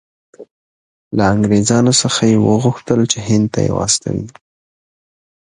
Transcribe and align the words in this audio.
له 1.17 1.23
انګریزانو 1.33 1.93
څخه 2.01 2.21
یې 2.31 2.37
وغوښتل 2.47 2.99
چې 3.11 3.19
هند 3.27 3.45
ته 3.53 3.59
یې 3.65 3.71
واستوي. 3.77 4.27